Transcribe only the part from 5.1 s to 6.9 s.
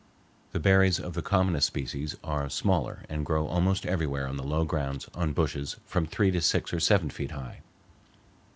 on bushes from three to six or